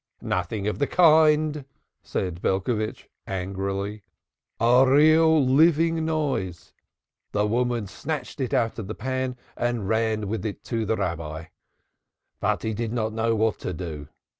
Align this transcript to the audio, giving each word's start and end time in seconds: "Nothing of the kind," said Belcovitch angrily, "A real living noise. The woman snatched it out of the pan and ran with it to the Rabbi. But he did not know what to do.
"Nothing 0.23 0.67
of 0.67 0.79
the 0.79 0.87
kind," 0.87 1.63
said 2.01 2.41
Belcovitch 2.41 3.07
angrily, 3.27 4.01
"A 4.59 4.83
real 4.89 5.45
living 5.45 6.05
noise. 6.05 6.73
The 7.33 7.45
woman 7.45 7.85
snatched 7.85 8.41
it 8.41 8.51
out 8.51 8.79
of 8.79 8.87
the 8.87 8.95
pan 8.95 9.37
and 9.55 9.87
ran 9.87 10.27
with 10.27 10.43
it 10.43 10.63
to 10.63 10.85
the 10.87 10.95
Rabbi. 10.97 11.49
But 12.39 12.63
he 12.63 12.73
did 12.73 12.91
not 12.91 13.13
know 13.13 13.35
what 13.35 13.59
to 13.59 13.73
do. 13.73 14.07